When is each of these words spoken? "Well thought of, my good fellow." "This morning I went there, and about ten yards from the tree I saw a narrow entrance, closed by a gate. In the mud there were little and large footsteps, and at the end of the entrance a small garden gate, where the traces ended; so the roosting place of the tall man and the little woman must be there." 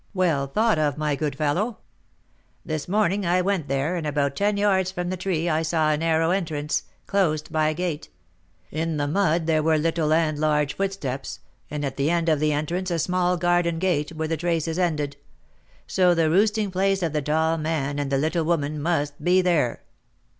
"Well 0.15 0.47
thought 0.47 0.79
of, 0.79 0.97
my 0.97 1.15
good 1.15 1.35
fellow." 1.35 1.77
"This 2.65 2.87
morning 2.87 3.23
I 3.23 3.39
went 3.43 3.67
there, 3.67 3.95
and 3.95 4.07
about 4.07 4.35
ten 4.35 4.57
yards 4.57 4.89
from 4.91 5.11
the 5.11 5.15
tree 5.15 5.47
I 5.47 5.61
saw 5.61 5.91
a 5.91 5.97
narrow 5.97 6.31
entrance, 6.31 6.85
closed 7.05 7.51
by 7.51 7.69
a 7.69 7.75
gate. 7.75 8.09
In 8.71 8.97
the 8.97 9.07
mud 9.07 9.45
there 9.45 9.61
were 9.61 9.77
little 9.77 10.11
and 10.11 10.39
large 10.39 10.73
footsteps, 10.75 11.39
and 11.69 11.85
at 11.85 11.97
the 11.97 12.09
end 12.09 12.29
of 12.29 12.39
the 12.39 12.51
entrance 12.51 12.89
a 12.89 12.97
small 12.97 13.37
garden 13.37 13.77
gate, 13.77 14.09
where 14.13 14.27
the 14.27 14.37
traces 14.37 14.79
ended; 14.79 15.17
so 15.85 16.15
the 16.15 16.31
roosting 16.31 16.71
place 16.71 17.03
of 17.03 17.13
the 17.13 17.21
tall 17.21 17.59
man 17.59 17.99
and 17.99 18.11
the 18.11 18.17
little 18.17 18.43
woman 18.43 18.81
must 18.81 19.23
be 19.23 19.39
there." 19.43 19.83